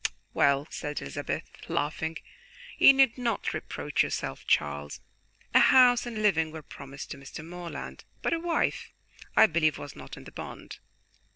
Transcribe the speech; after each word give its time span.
"Well," 0.33 0.65
said 0.71 0.99
Elizabeth, 0.99 1.43
laughing, 1.67 2.17
"you 2.79 2.91
need 2.91 3.19
not 3.19 3.53
reproach 3.53 4.01
yourself, 4.01 4.47
Charles. 4.47 4.99
A 5.53 5.59
house 5.59 6.07
and 6.07 6.23
living 6.23 6.51
were 6.51 6.63
promised 6.63 7.11
to 7.11 7.17
Mr. 7.17 7.45
Morland; 7.47 8.03
but 8.23 8.33
a 8.33 8.39
wife, 8.39 8.91
I 9.35 9.45
believe, 9.45 9.77
was 9.77 9.95
not 9.95 10.17
in 10.17 10.23
the 10.23 10.31
bond." 10.31 10.79